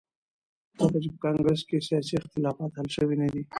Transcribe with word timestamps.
ځکه 0.85 0.97
چې 1.03 1.09
په 1.13 1.17
کانګرس 1.25 1.61
کې 1.69 1.85
سیاسي 1.87 2.13
اختلافات 2.17 2.71
حل 2.77 2.87
شوي 2.95 3.15
ندي. 3.21 3.43